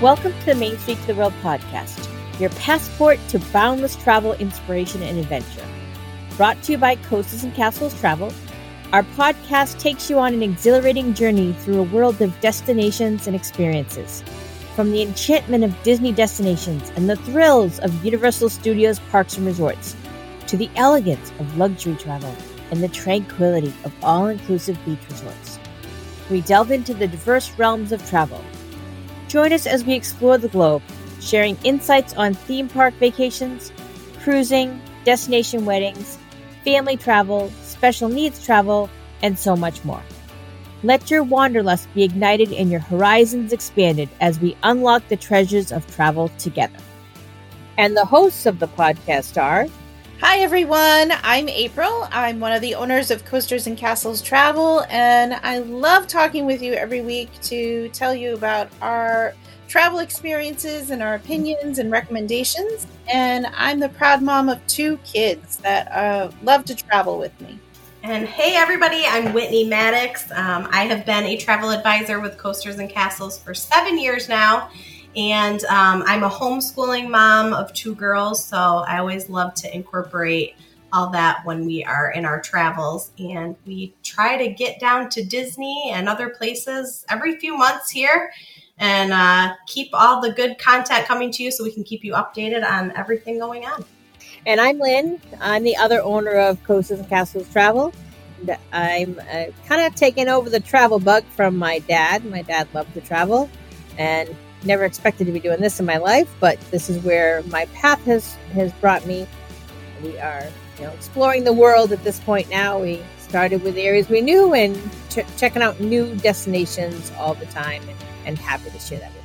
[0.00, 2.08] Welcome to the Main Street to the World podcast,
[2.40, 5.66] your passport to boundless travel, inspiration, and adventure.
[6.38, 8.32] Brought to you by Coasters and Castles Travel,
[8.94, 14.24] our podcast takes you on an exhilarating journey through a world of destinations and experiences.
[14.74, 19.94] From the enchantment of Disney destinations and the thrills of Universal Studios parks and resorts,
[20.46, 22.34] to the elegance of luxury travel
[22.70, 25.58] and the tranquility of all inclusive beach resorts.
[26.30, 28.42] We delve into the diverse realms of travel
[29.30, 30.82] Join us as we explore the globe,
[31.20, 33.70] sharing insights on theme park vacations,
[34.24, 36.18] cruising, destination weddings,
[36.64, 38.90] family travel, special needs travel,
[39.22, 40.02] and so much more.
[40.82, 45.86] Let your wanderlust be ignited and your horizons expanded as we unlock the treasures of
[45.94, 46.80] travel together.
[47.78, 49.68] And the hosts of the podcast are
[50.22, 51.12] Hi, everyone.
[51.22, 52.06] I'm April.
[52.12, 56.60] I'm one of the owners of Coasters and Castles Travel, and I love talking with
[56.60, 59.32] you every week to tell you about our
[59.66, 62.86] travel experiences and our opinions and recommendations.
[63.08, 67.58] And I'm the proud mom of two kids that uh, love to travel with me.
[68.02, 70.30] And hey, everybody, I'm Whitney Maddox.
[70.32, 74.70] Um, I have been a travel advisor with Coasters and Castles for seven years now
[75.16, 80.54] and um, I'm a homeschooling mom of two girls, so I always love to incorporate
[80.92, 83.10] all that when we are in our travels.
[83.18, 88.32] And we try to get down to Disney and other places every few months here
[88.78, 92.14] and uh, keep all the good content coming to you so we can keep you
[92.14, 93.84] updated on everything going on.
[94.46, 95.20] And I'm Lynn.
[95.40, 97.92] I'm the other owner of Coasters and Castles Travel.
[98.72, 102.24] I'm uh, kind of taking over the travel bug from my dad.
[102.24, 103.50] My dad loved to travel,
[103.98, 107.66] and never expected to be doing this in my life, but this is where my
[107.66, 109.26] path has has brought me.
[110.02, 110.46] We are,
[110.78, 112.80] you know, exploring the world at this point now.
[112.80, 114.76] We started with areas we knew and
[115.08, 119.16] ch- checking out new destinations all the time, and, and happy to share that with
[119.16, 119.20] you.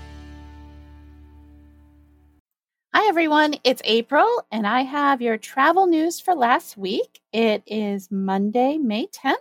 [2.93, 3.55] Hi, everyone.
[3.63, 7.19] It's April, and I have your travel news for last week.
[7.33, 9.35] It is Monday, May 10th,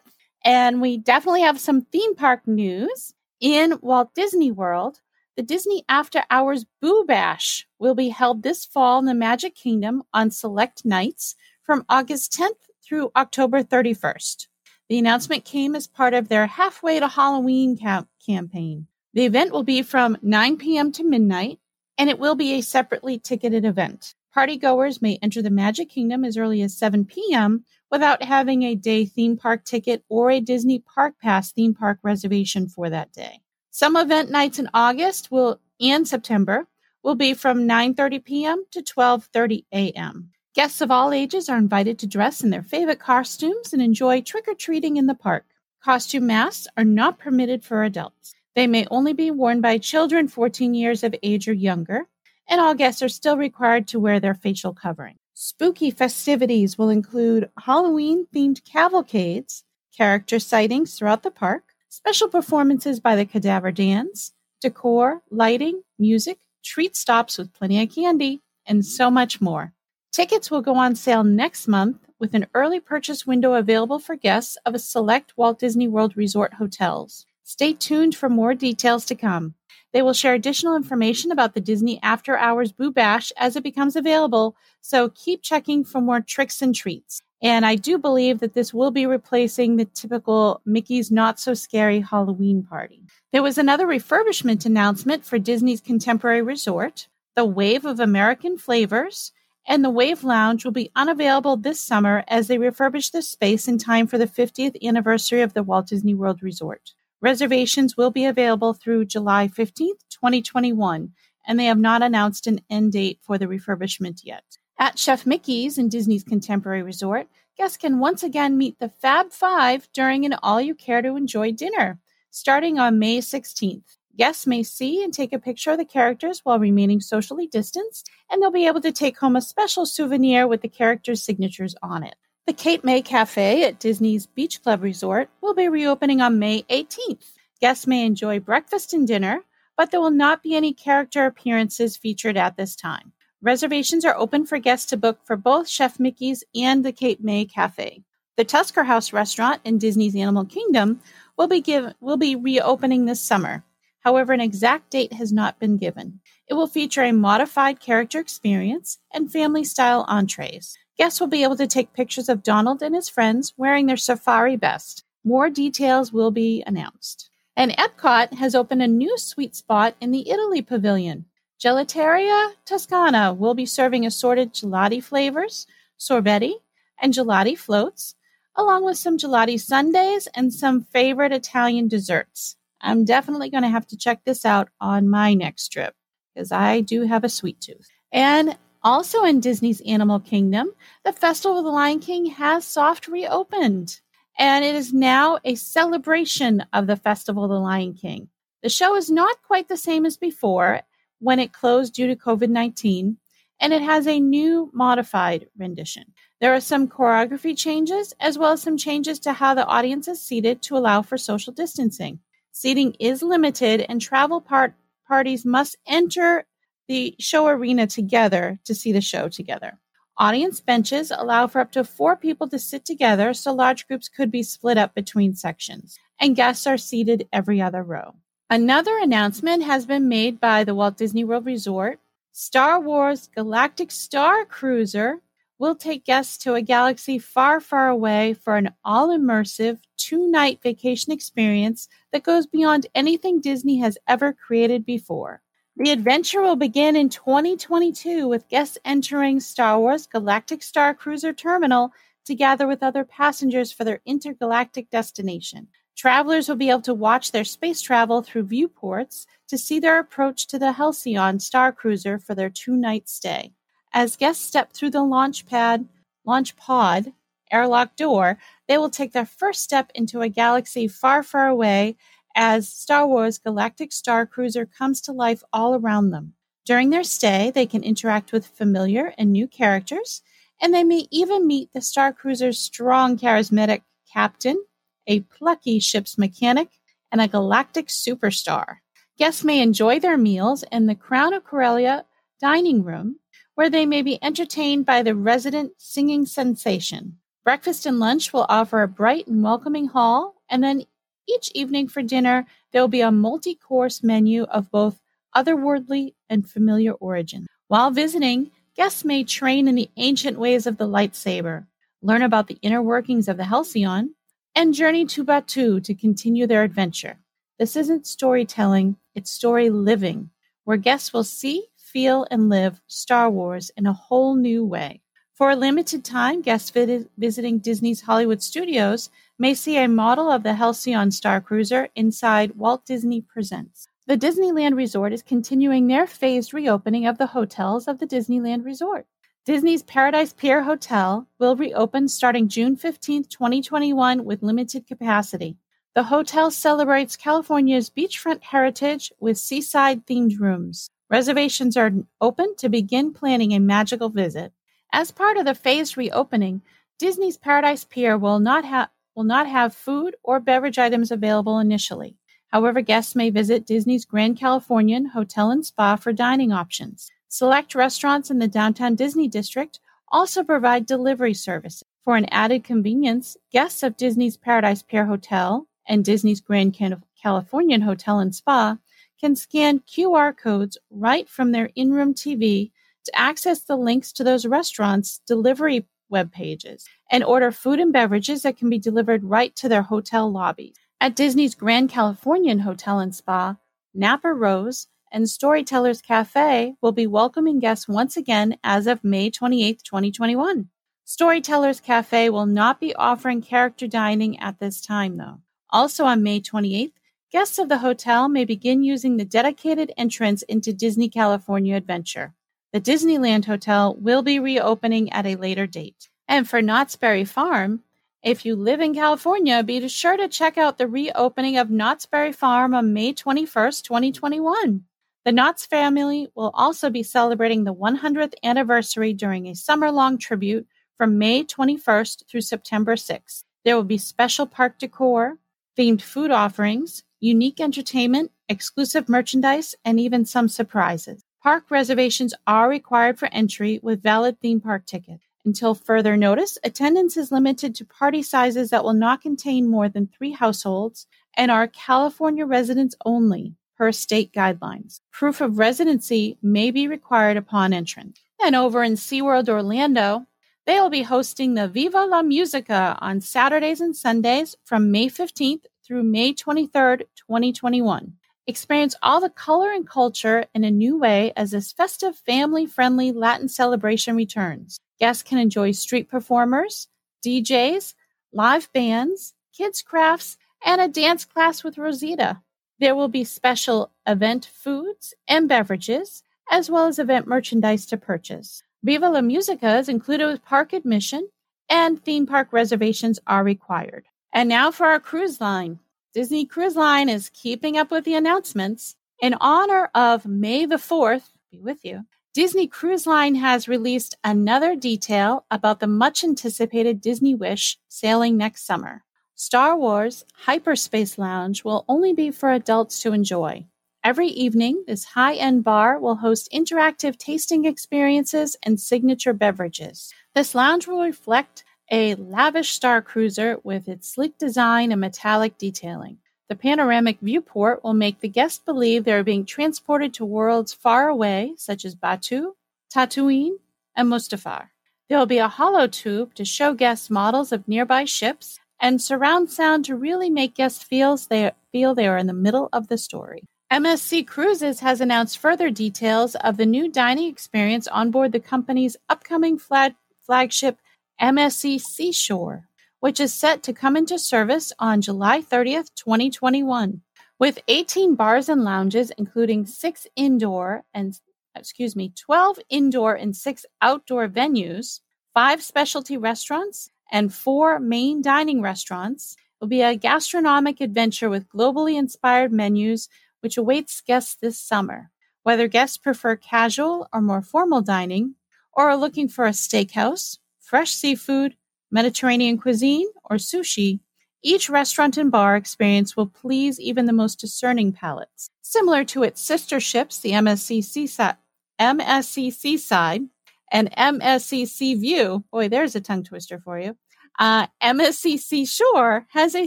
[0.45, 3.15] and we definitely have some theme park news.
[3.41, 5.01] In Walt Disney World,
[5.37, 10.05] the Disney After Hours Boo Bash will be held this fall in the Magic Kingdom
[10.13, 14.47] on select nights from August 10th through October 31st.
[14.89, 18.87] The announcement came as part of their Halfway to Halloween camp- campaign.
[19.13, 20.93] The event will be from 9 p.m.
[20.93, 21.59] to midnight,
[21.99, 24.15] and it will be a separately ticketed event.
[24.37, 27.65] Partygoers may enter the Magic Kingdom as early as 7 p.m.
[27.91, 32.69] without having a day theme park ticket or a Disney Park Pass theme park reservation
[32.69, 33.44] for that day.
[33.77, 36.69] Some event nights in August will and September
[37.03, 38.65] will be from 9:30 p.m.
[38.71, 40.31] to 12:30 a.m.
[40.55, 44.97] Guests of all ages are invited to dress in their favorite costumes and enjoy trick-or-treating
[44.97, 45.47] in the park.
[45.83, 48.33] Costume masks are not permitted for adults.
[48.55, 52.07] They may only be worn by children 14 years of age or younger,
[52.49, 55.17] and all guests are still required to wear their facial covering.
[55.33, 59.65] Spooky festivities will include Halloween themed cavalcades,
[59.97, 66.97] character sightings throughout the park, special performances by the Cadaver Dans, decor, lighting, music, treat
[66.97, 69.73] stops with plenty of candy, and so much more.
[70.11, 74.59] Tickets will go on sale next month with an early purchase window available for guests
[74.67, 77.27] of a select Walt Disney World Resort hotels.
[77.45, 79.55] Stay tuned for more details to come.
[79.93, 83.95] They will share additional information about the Disney After Hours Boo Bash as it becomes
[83.95, 87.23] available, so keep checking for more tricks and treats.
[87.45, 92.01] And I do believe that this will be replacing the typical Mickey's Not So Scary
[92.01, 93.03] Halloween party.
[93.33, 97.07] There was another refurbishment announcement for Disney's Contemporary Resort,
[97.37, 99.31] the Wave of American Flavors,
[99.69, 103.77] and the Wave Lounge will be unavailable this summer as they refurbish the space in
[103.77, 106.93] time for the 50th anniversary of the Walt Disney World Resort.
[107.21, 111.13] Reservations will be available through July 15th, 2021,
[111.47, 114.45] and they have not announced an end date for the refurbishment yet.
[114.79, 119.89] At Chef Mickey's in Disney's Contemporary Resort, guests can once again meet the Fab Five
[119.93, 122.01] during an all you care to enjoy dinner,
[122.31, 123.99] starting on May 16th.
[124.17, 128.43] Guests may see and take a picture of the characters while remaining socially distanced, and
[128.43, 132.17] they'll be able to take home a special souvenir with the characters' signatures on it.
[132.47, 137.33] The Cape May Cafe at Disney's Beach Club Resort will be reopening on May 18th.
[137.61, 139.45] Guests may enjoy breakfast and dinner,
[139.77, 143.13] but there will not be any character appearances featured at this time.
[143.45, 147.45] Reservations are open for guests to book for both Chef Mickey's and the Cape May
[147.45, 148.03] Cafe.
[148.39, 151.01] The Tusker House restaurant in Disney's Animal Kingdom
[151.37, 153.63] will be give, will be reopening this summer.
[154.01, 156.21] However, an exact date has not been given.
[156.49, 160.79] It will feature a modified character experience and family style entrees.
[160.97, 164.57] Guests will be able to take pictures of Donald and his friends wearing their safari
[164.57, 165.05] best.
[165.23, 167.29] More details will be announced.
[167.55, 171.27] And Epcot has opened a new sweet spot in the Italy Pavilion.
[171.65, 175.67] Gelateria Toscana will be serving assorted gelati flavors,
[175.99, 176.57] sorbetti,
[177.01, 178.17] and gelati floats,
[178.55, 182.57] along with some gelati sundaes and some favorite Italian desserts.
[182.83, 185.95] I'm definitely going to have to check this out on my next trip
[186.35, 187.89] because I do have a sweet tooth.
[188.13, 190.71] And also in Disney's Animal Kingdom,
[191.03, 194.03] the Festival of the Lion King has soft reopened.
[194.39, 198.29] And it is now a celebration of the Festival of the Lion King.
[198.63, 200.83] The show is not quite the same as before
[201.19, 203.17] when it closed due to COVID 19,
[203.61, 206.05] and it has a new modified rendition.
[206.41, 210.21] There are some choreography changes, as well as some changes to how the audience is
[210.21, 212.19] seated to allow for social distancing.
[212.53, 214.75] Seating is limited, and travel part-
[215.09, 216.45] parties must enter
[216.89, 219.79] the show arena together to see the show together.
[220.17, 224.31] Audience benches allow for up to four people to sit together, so large groups could
[224.31, 228.15] be split up between sections, and guests are seated every other row.
[228.51, 231.99] Another announcement has been made by the Walt Disney World Resort.
[232.33, 235.23] Star Wars Galactic Star Cruiser
[235.59, 240.61] will take guests to a galaxy far, far away for an all immersive two night
[240.63, 245.41] vacation experience that goes beyond anything Disney has ever created before.
[245.79, 251.93] The adventure will begin in 2022 with guests entering Star Wars Galactic Star Cruiser Terminal
[252.27, 255.69] to gather with other passengers for their intergalactic destination.
[255.97, 260.47] Travelers will be able to watch their space travel through viewports to see their approach
[260.49, 263.53] to the Halcyon Star Cruiser for their two night stay.
[263.93, 265.89] As guests step through the launch pad,
[266.25, 267.13] launch pod,
[267.53, 271.97] airlock door, they will take their first step into a galaxy far, far away
[272.35, 276.35] as Star Wars Galactic Star Cruiser comes to life all around them.
[276.67, 280.23] During their stay, they can interact with familiar and new characters,
[280.61, 284.65] and they may even meet the Star Cruiser's strong, charismatic captain,
[285.07, 286.69] a plucky ship's mechanic,
[287.13, 288.79] and a galactic superstar.
[289.17, 292.05] Guests may enjoy their meals in the Crown of Corellia
[292.41, 293.21] dining room,
[293.55, 297.19] where they may be entertained by the resident singing sensation.
[297.45, 300.85] Breakfast and lunch will offer a bright and welcoming hall, and then
[301.29, 305.01] each evening for dinner, there will be a multi course menu of both
[305.37, 307.47] otherworldly and familiar origin.
[307.69, 311.67] While visiting, guests may train in the ancient ways of the lightsaber,
[312.03, 314.15] learn about the inner workings of the Halcyon,
[314.55, 317.19] and journey to Batuu to continue their adventure.
[317.59, 320.31] This isn't storytelling, it's story living,
[320.65, 325.03] where guests will see, feel, and live Star Wars in a whole new way.
[325.35, 330.55] For a limited time, guests visiting Disney's Hollywood Studios may see a model of the
[330.55, 333.89] Halcyon Star Cruiser inside Walt Disney Presents.
[334.07, 339.07] The Disneyland Resort is continuing their phased reopening of the hotels of the Disneyland Resort.
[339.45, 345.59] Disney's Paradise Pier Hotel will reopen starting June 15, 2021, with limited capacity.
[345.95, 350.89] The hotel celebrates California's beachfront heritage with seaside themed rooms.
[351.11, 354.55] Reservations are open to begin planning a magical visit.
[354.95, 356.63] As part of the phased reopening,
[356.99, 362.17] Disney's Paradise Pier will not have will not have food or beverage items available initially.
[362.49, 367.11] However, guests may visit Disney's Grand Californian Hotel and Spa for dining options.
[367.35, 371.83] Select restaurants in the downtown Disney district also provide delivery services.
[372.05, 376.79] For an added convenience, guests of Disney's Paradise Pier Hotel and Disney's Grand
[377.21, 378.79] Californian Hotel and Spa
[379.21, 382.71] can scan QR codes right from their in room TV
[383.05, 388.43] to access the links to those restaurants' delivery web pages and order food and beverages
[388.43, 390.77] that can be delivered right to their hotel lobbies.
[391.01, 393.57] At Disney's Grand Californian Hotel and Spa,
[393.93, 399.81] Napa Rose and Storytellers Cafe will be welcoming guests once again as of May 28,
[399.85, 400.69] 2021.
[401.05, 405.39] Storytellers Cafe will not be offering character dining at this time, though.
[405.71, 406.95] Also on May 28th,
[407.31, 412.35] guests of the hotel may begin using the dedicated entrance into Disney California Adventure.
[412.73, 416.09] The Disneyland Hotel will be reopening at a later date.
[416.27, 417.85] And for Knott's Berry Farm,
[418.25, 422.33] if you live in California, be sure to check out the reopening of Knott's Berry
[422.33, 424.85] Farm on May 21st, 2021.
[425.25, 430.67] The Knott's family will also be celebrating the 100th anniversary during a summer long tribute
[430.99, 433.45] from May 21st through September 6th.
[433.65, 435.39] There will be special park decor,
[435.79, 441.25] themed food offerings, unique entertainment, exclusive merchandise, and even some surprises.
[441.43, 445.25] Park reservations are required for entry with valid theme park tickets.
[445.47, 450.07] Until further notice, attendance is limited to party sizes that will not contain more than
[450.07, 455.01] three households and are California residents only per state guidelines.
[455.13, 458.21] Proof of residency may be required upon entrance.
[458.43, 460.27] And over in SeaWorld Orlando,
[460.67, 465.65] they will be hosting the Viva la Musica on Saturdays and Sundays from May 15th
[465.87, 468.15] through May 23rd, 2021.
[468.47, 473.13] Experience all the color and culture in a new way as this festive, family friendly
[473.13, 474.79] Latin celebration returns.
[475.01, 476.89] Guests can enjoy street performers,
[477.25, 477.95] DJs,
[478.33, 482.41] live bands, kids' crafts, and a dance class with Rosita.
[482.81, 488.63] There will be special event foods and beverages, as well as event merchandise to purchase.
[488.83, 491.29] Viva la Musica is included with park admission,
[491.71, 494.07] and theme park reservations are required.
[494.33, 495.79] And now for our cruise line.
[496.13, 498.97] Disney Cruise Line is keeping up with the announcements.
[499.21, 502.05] In honor of May the 4th, be with you,
[502.35, 508.67] Disney Cruise Line has released another detail about the much anticipated Disney Wish sailing next
[508.67, 509.04] summer.
[509.37, 513.67] Star Wars Hyperspace Lounge will only be for adults to enjoy.
[514.05, 520.15] Every evening, this high end bar will host interactive tasting experiences and signature beverages.
[520.37, 526.19] This lounge will reflect a lavish star cruiser with its sleek design and metallic detailing.
[526.49, 531.09] The panoramic viewport will make the guests believe they are being transported to worlds far
[531.09, 532.53] away, such as Batuu,
[532.95, 533.57] Tatooine,
[533.97, 534.69] and Mustafar.
[535.09, 539.51] There will be a hollow tube to show guests models of nearby ships and surround
[539.51, 542.99] sound to really make guests feel they, feel they are in the middle of the
[542.99, 543.43] story.
[543.73, 548.97] MSC Cruises has announced further details of the new dining experience on board the company's
[549.09, 550.79] upcoming flag, flagship
[551.21, 552.69] MSC Seashore,
[553.01, 557.03] which is set to come into service on July 30th, 2021.
[557.39, 561.19] With 18 bars and lounges, including six indoor and,
[561.57, 565.01] excuse me, 12 indoor and six outdoor venues,
[565.35, 571.49] five specialty restaurants, and four main dining restaurants, it will be a gastronomic adventure with
[571.49, 573.09] globally inspired menus
[573.41, 575.11] which awaits guests this summer.
[575.43, 578.37] Whether guests prefer casual or more formal dining,
[578.73, 581.57] or are looking for a steakhouse, fresh seafood,
[581.91, 584.01] Mediterranean cuisine, or sushi,
[584.43, 588.51] each restaurant and bar experience will please even the most discerning palates.
[588.63, 591.37] Similar to its sister ships, the MSC Seaside,
[591.81, 593.29] MSC Seaside
[593.75, 595.45] and MSC View.
[595.51, 596.97] boy, there's a tongue twister for you.
[597.41, 599.67] Uh, MSC Seashore has a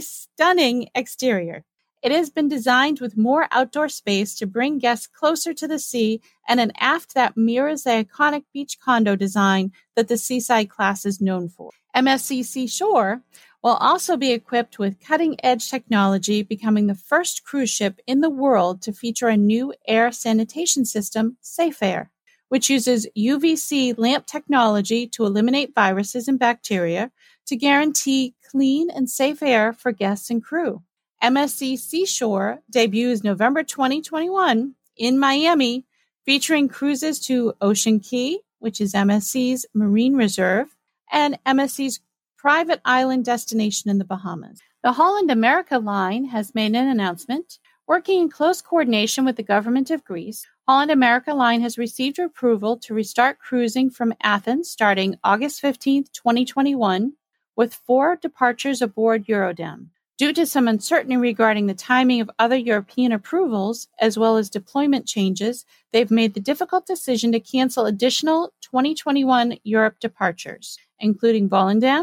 [0.00, 1.62] stunning exterior.
[2.02, 6.22] It has been designed with more outdoor space to bring guests closer to the sea
[6.48, 11.20] and an aft that mirrors the iconic beach condo design that the Seaside class is
[11.20, 11.70] known for.
[11.94, 13.22] MSC Shore
[13.62, 18.30] will also be equipped with cutting edge technology, becoming the first cruise ship in the
[18.30, 22.10] world to feature a new air sanitation system, Safe Air,
[22.48, 27.10] which uses UVC lamp technology to eliminate viruses and bacteria
[27.46, 30.82] to guarantee clean and safe air for guests and crew.
[31.22, 35.84] MSC Seashore debuts November 2021 in Miami,
[36.24, 40.76] featuring cruises to Ocean Cay, which is MSC's marine reserve,
[41.10, 42.00] and MSC's
[42.36, 44.60] private island destination in the Bahamas.
[44.82, 47.58] The Holland America line has made an announcement.
[47.86, 52.76] Working in close coordination with the government of Greece, Holland America Line has received approval
[52.80, 57.14] to restart cruising from Athens starting August 15, 2021,
[57.56, 59.86] with four departures aboard Eurodam.
[60.18, 65.06] Due to some uncertainty regarding the timing of other European approvals, as well as deployment
[65.06, 72.02] changes, they've made the difficult decision to cancel additional 2021 Europe departures, including Volendam,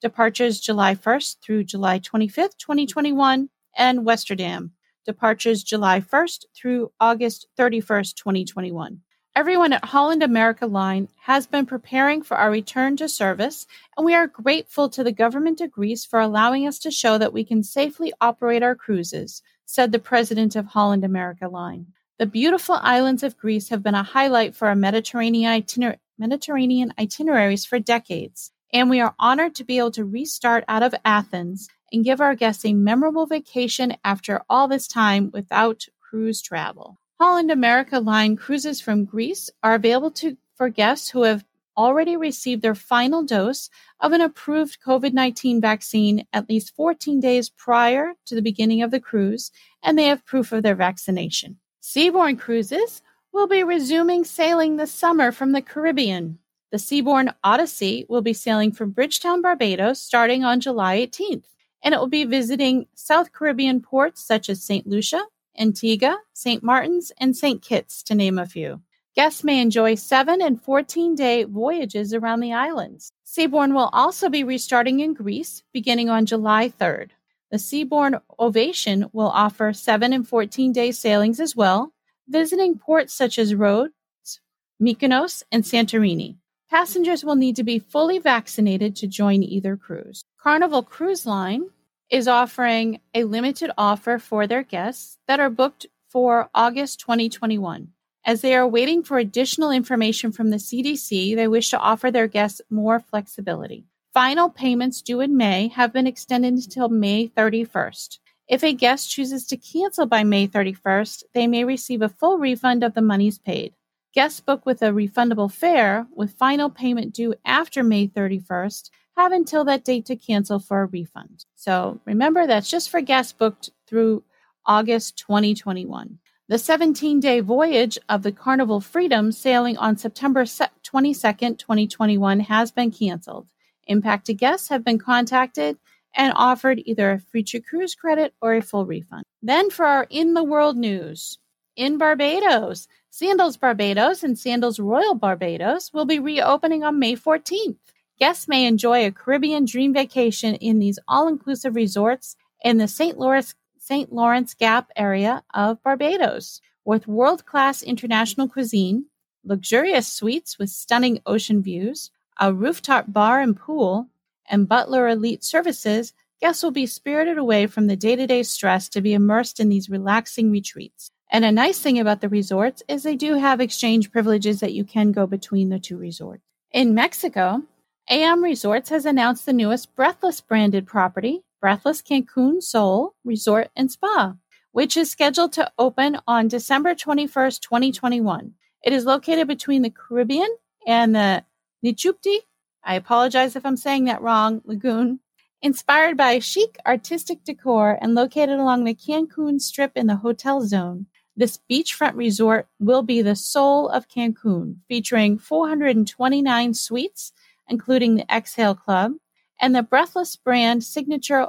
[0.00, 4.72] departures July 1st through July 25th, 2021, and Westerdam,
[5.06, 9.00] departures July 1st through August 31st, 2021.
[9.36, 14.14] Everyone at Holland America Line has been preparing for our return to service, and we
[14.14, 17.62] are grateful to the government of Greece for allowing us to show that we can
[17.62, 21.86] safely operate our cruises, said the president of Holland America Line.
[22.18, 27.66] The beautiful islands of Greece have been a highlight for our Mediterranean, itiner- Mediterranean itineraries
[27.66, 32.04] for decades, and we are honored to be able to restart out of Athens and
[32.04, 36.98] give our guests a memorable vacation after all this time without cruise travel.
[37.18, 41.44] Holland America Line cruises from Greece are available to, for guests who have
[41.76, 43.68] already received their final dose
[44.00, 48.90] of an approved COVID 19 vaccine at least 14 days prior to the beginning of
[48.90, 49.50] the cruise,
[49.82, 51.58] and they have proof of their vaccination.
[51.82, 53.02] Seabourn Cruises
[53.32, 56.38] will be resuming sailing this summer from the Caribbean.
[56.72, 61.44] The Seabourn Odyssey will be sailing from Bridgetown, Barbados, starting on July 18th,
[61.86, 64.88] and it will be visiting South Caribbean ports such as St.
[64.88, 65.22] Lucia,
[65.56, 66.60] Antigua, St.
[66.60, 67.62] Martin's, and St.
[67.62, 68.82] Kitts, to name a few.
[69.14, 73.12] Guests may enjoy 7 and 14 day voyages around the islands.
[73.24, 77.10] Seabourn will also be restarting in Greece beginning on July 3rd.
[77.52, 81.92] The Seabourn Ovation will offer 7 and 14 day sailings as well,
[82.26, 84.40] visiting ports such as Rhodes,
[84.82, 86.34] Mykonos, and Santorini.
[86.68, 90.24] Passengers will need to be fully vaccinated to join either cruise.
[90.42, 91.70] Carnival Cruise Line
[92.10, 97.88] is offering a limited offer for their guests that are booked for August 2021.
[98.24, 102.26] As they are waiting for additional information from the CDC, they wish to offer their
[102.26, 103.86] guests more flexibility.
[104.14, 108.18] Final payments due in May have been extended until May 31st.
[108.48, 112.82] If a guest chooses to cancel by May 31st, they may receive a full refund
[112.82, 113.74] of the monies paid.
[114.14, 119.64] Guests booked with a refundable fare with final payment due after May 31st have until
[119.64, 121.44] that date to cancel for a refund.
[121.54, 124.24] So remember, that's just for guests booked through
[124.66, 126.18] August 2021.
[126.48, 132.90] The 17 day voyage of the Carnival Freedom sailing on September 22nd, 2021 has been
[132.90, 133.48] canceled.
[133.88, 135.78] Impacted guests have been contacted
[136.14, 139.24] and offered either a future cruise credit or a full refund.
[139.42, 141.38] Then for our in the world news.
[141.74, 147.76] In Barbados, Sandals Barbados and Sandals Royal Barbados will be reopening on May 14th.
[148.18, 153.18] Guests may enjoy a Caribbean dream vacation in these all inclusive resorts in the St.
[153.18, 154.10] Lawrence, St.
[154.10, 159.04] Lawrence Gap area of Barbados with world class international cuisine,
[159.44, 164.08] luxurious suites with stunning ocean views, a rooftop bar and pool,
[164.48, 166.14] and Butler Elite services.
[166.40, 169.68] Guests will be spirited away from the day to day stress to be immersed in
[169.68, 171.10] these relaxing retreats.
[171.30, 174.84] And a nice thing about the resorts is they do have exchange privileges that you
[174.84, 176.42] can go between the two resorts.
[176.72, 177.62] In Mexico,
[178.08, 184.36] AM Resorts has announced the newest Breathless branded property, Breathless Cancun Sol Resort and Spa,
[184.70, 188.52] which is scheduled to open on December 21st, 2021.
[188.84, 191.44] It is located between the Caribbean and the
[191.84, 192.38] Nichupté,
[192.84, 195.18] I apologize if I'm saying that wrong, lagoon.
[195.60, 201.06] Inspired by chic artistic decor and located along the Cancun Strip in the hotel zone,
[201.36, 207.32] this beachfront resort will be the soul of Cancun, featuring 429 suites
[207.68, 209.12] including the Xhale Club,
[209.60, 211.48] and the Breathless brand signature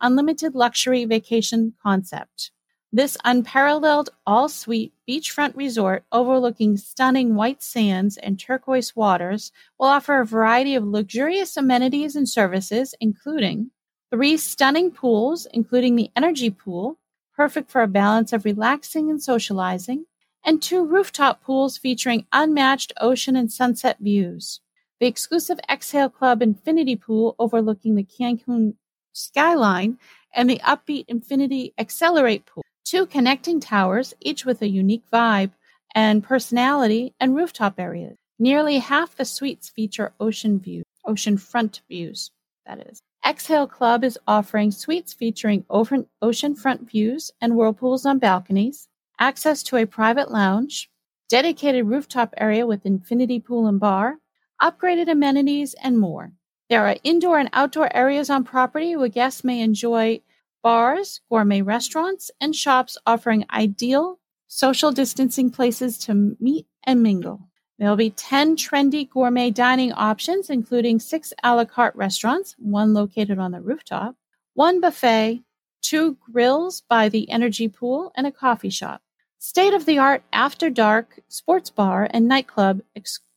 [0.00, 2.50] unlimited luxury vacation concept.
[2.92, 10.20] This unparalleled all suite beachfront resort overlooking stunning white sands and turquoise waters will offer
[10.20, 13.72] a variety of luxurious amenities and services, including
[14.12, 16.98] three stunning pools, including the energy pool,
[17.34, 20.06] perfect for a balance of relaxing and socializing,
[20.44, 24.60] and two rooftop pools featuring unmatched ocean and sunset views
[25.04, 28.72] the exclusive Xhale Club Infinity Pool overlooking the Cancun
[29.12, 29.98] skyline,
[30.34, 32.64] and the upbeat Infinity Accelerate Pool.
[32.86, 35.50] Two connecting towers, each with a unique vibe
[35.94, 38.16] and personality, and rooftop areas.
[38.38, 42.30] Nearly half the suites feature ocean views, oceanfront views,
[42.64, 43.02] that is.
[43.26, 48.88] Xhale Club is offering suites featuring ocean front views and whirlpools on balconies,
[49.20, 50.88] access to a private lounge,
[51.28, 54.16] dedicated rooftop area with infinity pool and bar,
[54.62, 56.32] upgraded amenities, and more.
[56.70, 60.22] There are indoor and outdoor areas on property where guests may enjoy
[60.62, 67.48] bars, gourmet restaurants, and shops offering ideal social distancing places to meet and mingle.
[67.78, 72.94] There will be 10 trendy gourmet dining options, including six a la carte restaurants, one
[72.94, 74.14] located on the rooftop,
[74.54, 75.42] one buffet,
[75.82, 79.02] two grills by the energy pool, and a coffee shop.
[79.38, 82.80] State of the art after dark sports bar and nightclub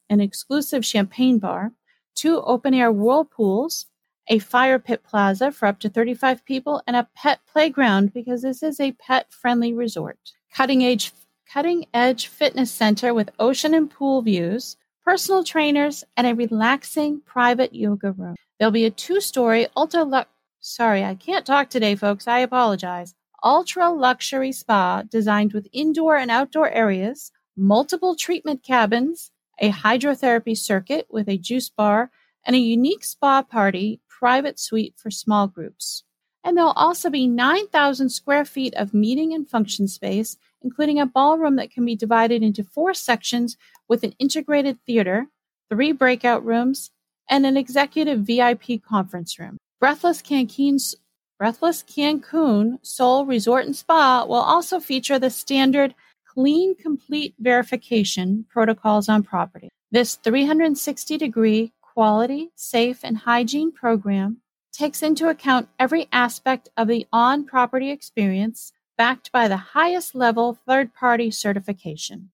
[0.10, 1.72] an exclusive champagne bar,
[2.16, 3.86] two open air whirlpools,
[4.28, 8.62] a fire pit plaza for up to 35 people, and a pet playground because this
[8.62, 10.18] is a pet friendly resort.
[10.54, 11.12] Cutting edge
[11.52, 17.74] cutting edge fitness center with ocean and pool views, personal trainers, and a relaxing private
[17.74, 18.36] yoga room.
[18.60, 20.24] There'll be a two-story ultra lu-
[20.60, 22.28] sorry, I can't talk today, folks.
[22.28, 23.16] I apologize.
[23.44, 31.08] Ultra luxury spa designed with indoor and outdoor areas, multiple treatment cabins, a hydrotherapy circuit
[31.10, 32.12] with a juice bar,
[32.46, 36.04] and a unique spa party private suite for small groups.
[36.44, 41.58] And there'll also be 9,000 square feet of meeting and function space, including a ballroom
[41.58, 43.58] that can be divided into four sections
[43.90, 45.28] with an integrated theater,
[45.70, 46.92] three breakout rooms,
[47.30, 49.58] and an executive VIP conference room.
[49.80, 50.96] Breathless Cancun's
[51.38, 55.94] Breathless Cancun Sol Resort and Spa will also feature the standard
[56.38, 59.70] clean complete verification protocols on property.
[59.90, 64.38] This 360 degree quality, safe, and hygiene program
[64.72, 70.60] takes into account every aspect of the on property experience backed by the highest level
[70.68, 72.30] third party certification.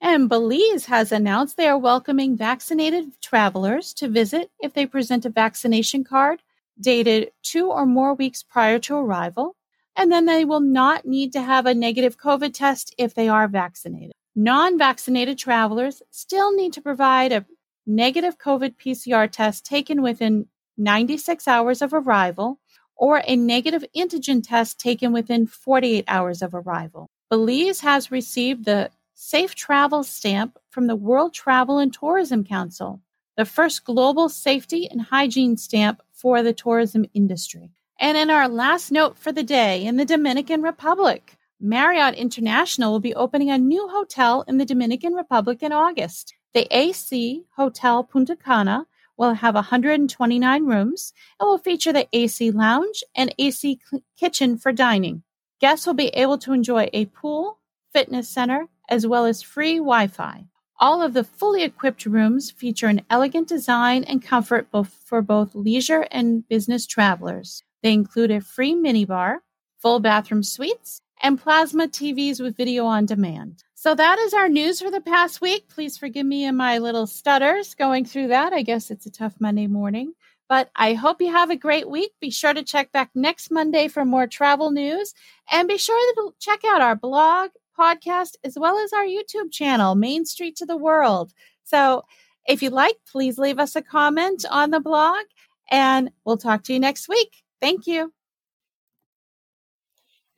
[0.00, 5.30] And Belize has announced they are welcoming vaccinated travelers to visit if they present a
[5.30, 6.40] vaccination card
[6.80, 9.56] dated two or more weeks prior to arrival
[9.96, 13.48] and then they will not need to have a negative COVID test if they are
[13.48, 14.12] vaccinated.
[14.34, 17.46] Non vaccinated travelers still need to provide a
[17.86, 22.58] negative COVID PCR test taken within 96 hours of arrival
[22.96, 27.08] or a negative antigen test taken within 48 hours of arrival.
[27.30, 33.00] Belize has received the Safe Travel stamp from the World Travel and Tourism Council,
[33.36, 37.70] the first global safety and hygiene stamp for the tourism industry.
[38.00, 43.00] And in our last note for the day, in the Dominican Republic, Marriott International will
[43.00, 46.34] be opening a new hotel in the Dominican Republic in August.
[46.52, 53.04] The AC Hotel Punta Cana will have 129 rooms and will feature the AC Lounge
[53.14, 53.78] and AC
[54.18, 55.22] Kitchen for dining.
[55.60, 57.60] Guests will be able to enjoy a pool,
[57.92, 60.46] fitness center, as well as free Wi Fi.
[60.80, 65.54] All of the fully equipped rooms feature an elegant design and comfort both for both
[65.54, 67.62] leisure and business travelers.
[67.84, 69.40] They include a free minibar,
[69.76, 73.62] full bathroom suites, and plasma TVs with video on demand.
[73.74, 75.68] So that is our news for the past week.
[75.68, 78.54] Please forgive me and my little stutters going through that.
[78.54, 80.14] I guess it's a tough Monday morning.
[80.48, 82.12] But I hope you have a great week.
[82.22, 85.12] Be sure to check back next Monday for more travel news
[85.52, 89.94] and be sure to check out our blog, podcast, as well as our YouTube channel,
[89.94, 91.34] Main Street to the World.
[91.64, 92.04] So
[92.48, 95.26] if you'd like, please leave us a comment on the blog
[95.70, 97.43] and we'll talk to you next week.
[97.64, 98.12] Thank you.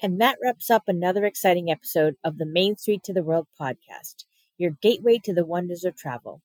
[0.00, 4.26] And that wraps up another exciting episode of the Main Street to the World podcast,
[4.58, 6.40] your gateway to the wonders of travel.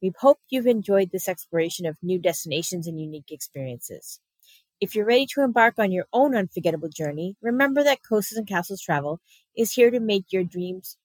[0.00, 4.20] We hope you've enjoyed this exploration of new destinations and unique experiences.
[4.80, 8.82] If you're ready to embark on your own unforgettable journey, remember that Coasters and Castles
[8.82, 9.18] Travel
[9.56, 10.96] is here to make your dreams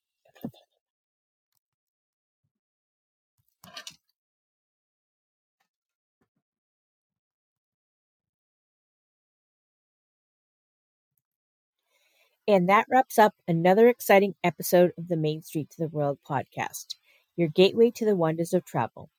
[12.47, 16.95] And that wraps up another exciting episode of the Main Street to the World podcast
[17.37, 19.11] your gateway to the wonders of travel.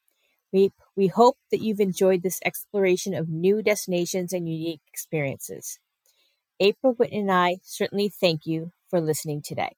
[0.52, 5.80] We, we hope that you've enjoyed this exploration of new destinations and unique experiences.
[6.60, 9.76] April Whitney and I certainly thank you for listening today.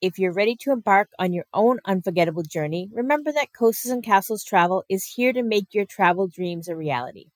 [0.00, 4.42] If you're ready to embark on your own unforgettable journey, remember that Coasters and Castles
[4.42, 7.26] Travel is here to make your travel dreams a reality.